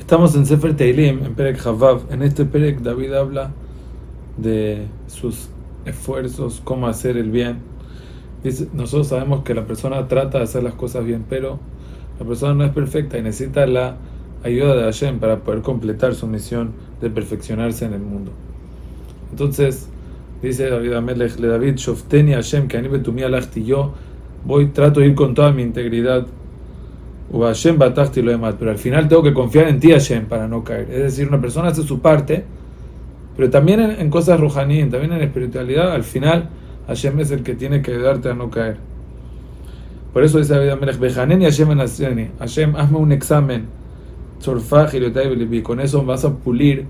[0.00, 2.00] Estamos en Sefer Teilim, en Perek Havav.
[2.10, 3.52] En este Perek David habla
[4.38, 5.50] de sus
[5.84, 7.58] esfuerzos, cómo hacer el bien.
[8.42, 11.60] Dice, nosotros sabemos que la persona trata de hacer las cosas bien, pero
[12.18, 13.98] la persona no es perfecta y necesita la
[14.42, 16.72] ayuda de Hashem para poder completar su misión
[17.02, 18.32] de perfeccionarse en el mundo.
[19.30, 19.86] Entonces,
[20.42, 23.92] dice David Amelech, le David, Shofteni Hashem, que alachti, yo
[24.46, 29.08] voy, trato de ir con toda mi integridad Hashem batachti lo demás, pero al final
[29.08, 30.90] tengo que confiar en ti, Hashem, para no caer.
[30.90, 32.44] Es decir, una persona hace su parte,
[33.36, 36.48] pero también en, cosas rujanín, también en espiritualidad, al final
[36.88, 38.76] Hashem es el que tiene que ayudarte a no caer.
[40.12, 41.78] Por eso dice David Amelech, Bejanen y Hashem en
[42.38, 43.66] Hashem, hazme un examen,
[45.62, 46.86] con eso vas a pulir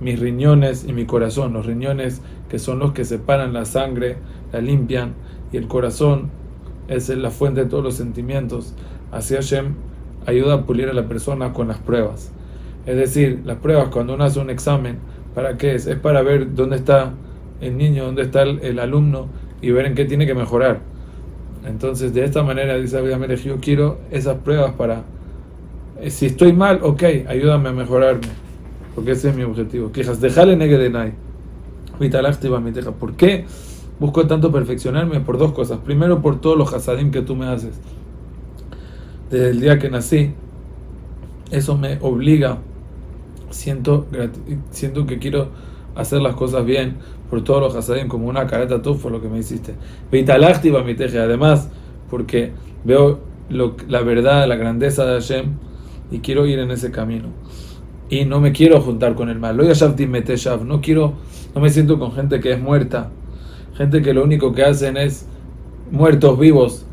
[0.00, 1.52] mis riñones y mi corazón.
[1.52, 4.16] Los riñones que son los que separan la sangre,
[4.52, 5.12] la limpian,
[5.52, 6.30] y el corazón
[6.88, 8.74] es la fuente de todos los sentimientos.
[9.12, 9.74] Así Hashem
[10.26, 12.32] ayuda a pulir a la persona con las pruebas.
[12.86, 14.96] Es decir, las pruebas cuando uno hace un examen,
[15.34, 15.86] ¿para qué es?
[15.86, 17.12] Es para ver dónde está
[17.60, 19.28] el niño, dónde está el, alumno
[19.60, 20.80] y ver en qué tiene que mejorar.
[21.66, 25.02] Entonces, de esta manera, dice Abid yo quiero esas pruebas para...
[26.00, 28.28] Eh, si estoy mal, ok, ayúdame a mejorarme.
[28.94, 29.92] Porque ese es mi objetivo.
[29.92, 31.12] Quejas, dejale negue de.
[32.98, 33.44] ¿Por qué
[34.00, 35.20] busco tanto perfeccionarme?
[35.20, 35.78] Por dos cosas.
[35.78, 37.78] Primero, por todos los hasadim que tú me haces
[39.30, 40.32] desde el día que nací,
[41.50, 42.58] eso me obliga,
[43.50, 44.06] siento,
[45.06, 45.48] que quiero
[45.94, 46.96] hacer las cosas bien
[47.30, 49.74] por todos los hasadim, como una careta tú por lo que me hiciste.
[50.10, 50.24] Mi
[50.94, 51.68] teje, además,
[52.10, 52.52] porque
[52.84, 55.56] veo la verdad, la grandeza de Hashem
[56.10, 57.28] y quiero ir en ese camino.
[58.10, 59.58] Y no me quiero juntar con el mal.
[59.58, 61.12] No quiero,
[61.54, 63.10] no me siento con gente que es muerta,
[63.78, 65.26] gente que lo único que hacen es
[65.90, 66.84] muertos vivos.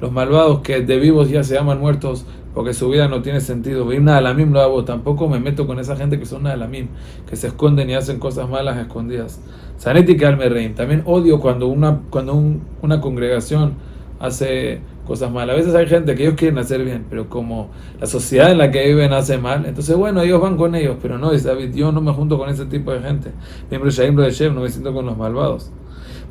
[0.00, 3.86] Los malvados que de vivos ya se llaman muertos porque su vida no tiene sentido.
[3.86, 6.88] Una alamim lo hago, tampoco me meto con esa gente que son alamim,
[7.28, 9.40] que se esconden y hacen cosas malas escondidas.
[9.78, 10.74] Sanética al rein.
[10.74, 12.40] También odio cuando una, cuando
[12.82, 13.74] una congregación
[14.20, 15.54] hace cosas malas.
[15.54, 17.70] A veces hay gente que ellos quieren hacer bien, pero como
[18.00, 21.18] la sociedad en la que viven hace mal, entonces bueno, ellos van con ellos, pero
[21.18, 23.30] no, dice David, yo no me junto con ese tipo de gente.
[23.70, 25.70] Miembro de Shaim de Shev, no me siento con los malvados.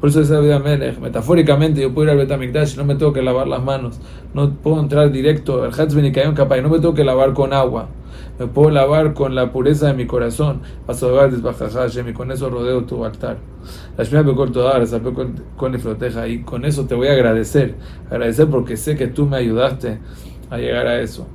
[0.00, 3.20] Por eso esa vida metafóricamente yo puedo ir al Betamikdash y no me tengo que
[3.20, 4.00] lavar las manos.
[4.32, 7.88] No puedo entrar directo al Hatzben y no me tengo que lavar con agua.
[8.38, 10.62] Me puedo lavar con la pureza de mi corazón.
[10.88, 13.36] Y con eso rodeo tu altar.
[15.56, 15.74] Con
[16.26, 17.74] y con eso te voy a agradecer.
[18.10, 19.98] Agradecer porque sé que tú me ayudaste
[20.50, 21.26] a llegar a eso.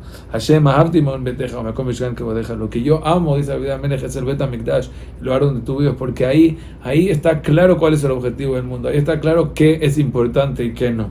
[2.57, 4.89] Lo que yo amo, dice la vida es el Betamikdash,
[5.19, 8.63] el lugar donde tú vives, porque ahí, ahí está claro cuál es el objetivo del
[8.63, 11.09] mundo, ahí está claro qué es importante y qué no.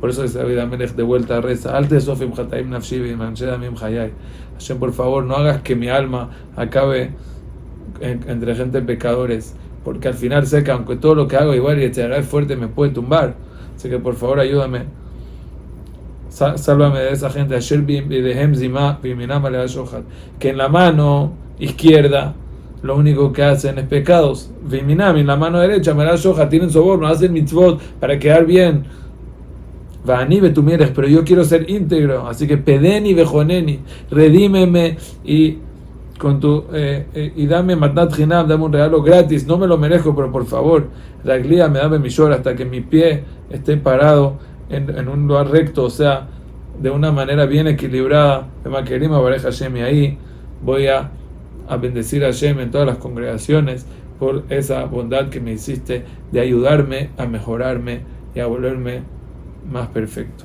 [0.00, 4.12] Por eso dice David Amelech de vuelta a reza, Alte Sofim Hataim Nafshivi Manchedamim Hayai.
[4.54, 7.10] Hashem, por favor, no hagas que mi alma acabe
[8.00, 11.90] entre gente pecadores, porque al final sé que aunque todo lo que hago igual y
[11.90, 13.34] te es fuerte, me puede tumbar.
[13.76, 14.97] Así que por favor ayúdame
[16.28, 17.58] sálvame de esa gente,
[20.38, 22.34] que en la mano izquierda
[22.82, 26.16] lo único que hacen es pecados, en la mano derecha, me la
[26.48, 28.84] tienen soborno, hacen mitzvot para quedar bien.
[30.04, 33.80] Vanibe tú mires, pero yo quiero ser íntegro, así que pedeni vejoneni,
[34.10, 35.58] redímeme y
[36.18, 40.14] con tu eh, eh, y dame matnat dame un regalo gratis, no me lo merezco,
[40.14, 40.88] pero por favor,
[41.24, 44.38] raglía me dame mi llor hasta que mi pie esté parado
[44.70, 46.28] en, un lugar recto, o sea,
[46.80, 48.46] de una manera bien equilibrada,
[49.76, 50.18] y ahí
[50.62, 51.10] voy a,
[51.68, 53.86] a bendecir a Hashem en todas las congregaciones
[54.18, 58.00] por esa bondad que me hiciste de ayudarme a mejorarme
[58.34, 59.02] y a volverme
[59.70, 60.44] más perfecto.